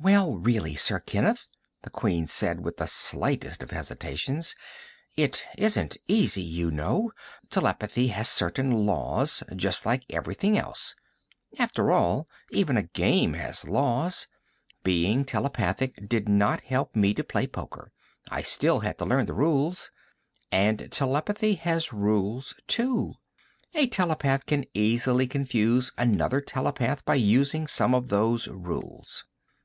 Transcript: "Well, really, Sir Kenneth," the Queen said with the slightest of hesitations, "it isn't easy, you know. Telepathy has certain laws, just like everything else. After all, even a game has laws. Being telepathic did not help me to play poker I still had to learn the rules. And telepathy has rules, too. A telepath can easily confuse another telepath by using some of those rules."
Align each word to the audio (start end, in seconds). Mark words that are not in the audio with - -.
"Well, 0.00 0.34
really, 0.38 0.74
Sir 0.74 0.98
Kenneth," 0.98 1.46
the 1.82 1.90
Queen 1.90 2.26
said 2.26 2.64
with 2.64 2.78
the 2.78 2.88
slightest 2.88 3.62
of 3.62 3.70
hesitations, 3.70 4.56
"it 5.16 5.44
isn't 5.56 5.96
easy, 6.08 6.42
you 6.42 6.72
know. 6.72 7.12
Telepathy 7.48 8.08
has 8.08 8.28
certain 8.28 8.84
laws, 8.84 9.44
just 9.54 9.86
like 9.86 10.02
everything 10.10 10.58
else. 10.58 10.96
After 11.60 11.92
all, 11.92 12.26
even 12.50 12.76
a 12.76 12.82
game 12.82 13.34
has 13.34 13.68
laws. 13.68 14.26
Being 14.82 15.24
telepathic 15.24 16.08
did 16.08 16.28
not 16.28 16.62
help 16.62 16.96
me 16.96 17.14
to 17.14 17.22
play 17.22 17.46
poker 17.46 17.92
I 18.32 18.42
still 18.42 18.80
had 18.80 18.98
to 18.98 19.04
learn 19.04 19.26
the 19.26 19.32
rules. 19.32 19.92
And 20.50 20.90
telepathy 20.90 21.54
has 21.54 21.92
rules, 21.92 22.52
too. 22.66 23.14
A 23.76 23.86
telepath 23.86 24.44
can 24.44 24.64
easily 24.74 25.28
confuse 25.28 25.92
another 25.96 26.40
telepath 26.40 27.04
by 27.04 27.14
using 27.14 27.68
some 27.68 27.94
of 27.94 28.08
those 28.08 28.48
rules." 28.48 29.24